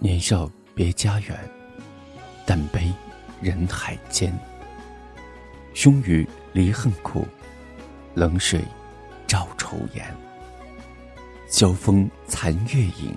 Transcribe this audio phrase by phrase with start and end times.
[0.00, 1.36] 年少别家园，
[2.46, 2.92] 但悲
[3.40, 4.32] 人海间。
[5.74, 7.26] 凶雨离恨苦，
[8.14, 8.62] 冷水
[9.26, 10.06] 照愁颜。
[11.48, 13.16] 萧风残月影，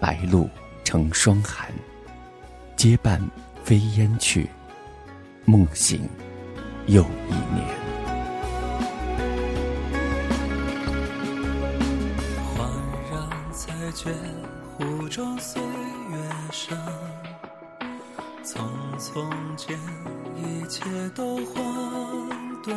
[0.00, 0.48] 白露
[0.84, 1.70] 成霜寒。
[2.76, 3.20] 结伴
[3.62, 4.48] 飞烟去，
[5.44, 6.08] 梦醒
[6.86, 7.66] 又一年。
[12.56, 12.70] 恍
[13.10, 14.10] 然才觉
[14.80, 16.16] 湖中岁月
[16.50, 16.74] 深，
[18.42, 18.56] 匆
[18.98, 19.78] 匆间
[20.34, 20.82] 一切
[21.14, 21.62] 都混
[22.64, 22.74] 沌。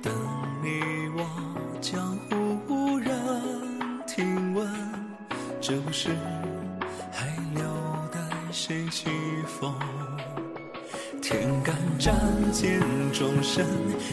[0.00, 0.14] 等
[0.62, 1.26] 你我
[1.80, 3.10] 江湖无人
[4.06, 4.72] 听闻，
[5.60, 6.10] 这不是
[7.10, 7.26] 还
[7.56, 7.64] 留
[8.12, 8.20] 待
[8.52, 9.10] 谁起
[9.48, 9.74] 风？
[11.30, 12.12] 天干战
[12.50, 12.80] 见
[13.12, 13.64] 众生，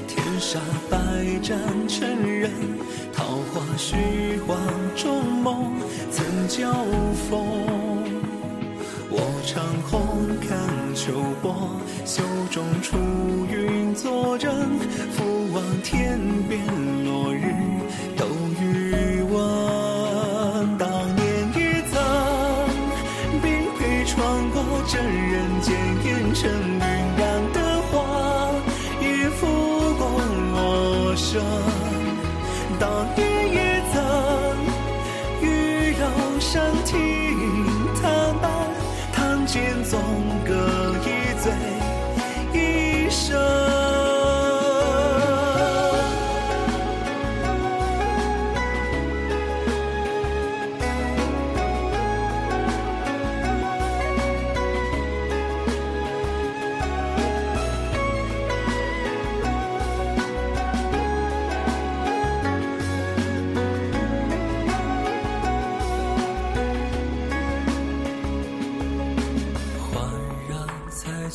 [0.08, 0.97] 天煞百
[1.41, 2.52] 战成人。
[3.11, 3.95] 桃花虚
[4.45, 4.55] 幻
[4.95, 5.73] 中梦，
[6.11, 6.72] 曾交
[7.28, 7.41] 锋。
[9.09, 10.00] 我长空
[10.47, 10.59] 看
[10.94, 11.56] 秋波，
[12.06, 12.95] 袖中出
[13.52, 14.53] 云作阵。
[15.09, 16.61] 俯望天边
[17.03, 17.52] 落日，
[18.16, 18.28] 都
[18.61, 20.78] 余温。
[20.78, 21.25] 当年
[21.56, 22.00] 也曾
[23.41, 25.75] 并非穿过这人间
[26.06, 27.06] 烟尘云
[31.39, 31.43] 我
[32.69, 32.80] 身。
[32.80, 33.66] 当年也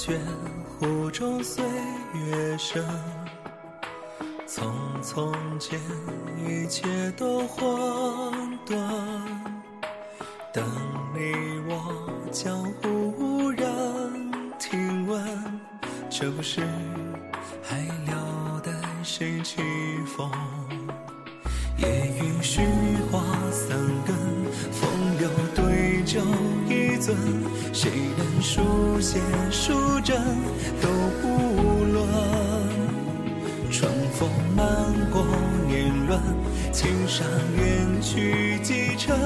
[0.03, 0.19] 才觉
[0.81, 2.85] 湖中岁月深，
[4.49, 4.65] 匆
[5.01, 5.79] 匆间
[6.45, 6.83] 一切
[7.13, 7.65] 都混
[8.67, 8.75] 沌。
[10.53, 10.65] 等
[11.15, 13.63] 你我江湖无人
[14.59, 15.25] 听闻，
[16.11, 16.63] 这不是
[17.63, 18.73] 还留待
[19.05, 19.63] 谁起
[20.17, 20.29] 风？
[21.79, 22.61] 夜雨虚
[23.13, 24.17] 花三更，
[24.73, 24.91] 风
[25.21, 26.21] 流对酒
[27.05, 27.17] 尊，
[27.73, 29.19] 谁人书写
[29.51, 29.73] 书
[30.05, 30.17] 真
[30.81, 30.89] 都
[31.21, 31.27] 不
[31.93, 32.07] 论。
[33.73, 34.65] 春风漫
[35.11, 35.25] 过
[35.67, 36.21] 年轮，
[36.73, 37.27] 青山
[37.57, 39.19] 远去几程，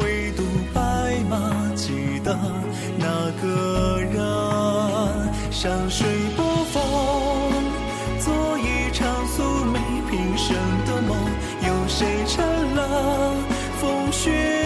[0.00, 0.42] 唯独
[0.72, 0.80] 白
[1.28, 2.34] 马记得
[2.98, 4.16] 那个人。
[5.50, 6.42] 山水不
[6.72, 6.82] 逢，
[8.18, 10.56] 做一场素昧平生
[10.86, 11.18] 的梦，
[11.66, 12.42] 有谁成
[12.74, 13.34] 了
[13.78, 14.59] 风雪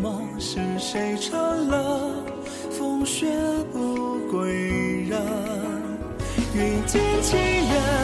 [0.00, 2.10] 梦，是谁成了
[2.70, 3.26] 风雪
[3.72, 5.20] 不归人？
[6.54, 8.03] 云间情人，